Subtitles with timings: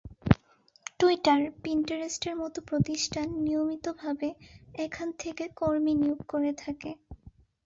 [0.99, 4.29] Twitter, পিন্টারেস্টের মতো প্রতিষ্ঠান নিয়মিতভাবে
[4.77, 6.91] এখান থেকে কর্মী নিয়োগ করে থাকে।